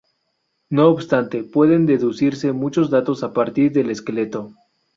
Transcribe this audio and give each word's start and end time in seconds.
No 0.71 0.87
obstante, 0.89 1.43
pueden 1.43 1.85
deducirse 1.85 2.53
muchos 2.53 2.89
datos 2.89 3.23
a 3.23 3.33
partir 3.33 3.71
del 3.71 3.91
esqueleto. 3.91 4.51